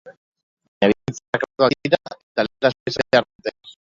[0.83, 3.55] Baina bizitzak sakratuak dira eta lehentasuna izan behar dute.